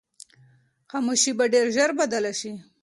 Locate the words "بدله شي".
1.99-2.53